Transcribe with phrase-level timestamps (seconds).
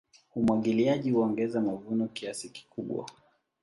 [0.35, 3.05] Umwagiliaji huongeza mavuno kiasi kikubwa.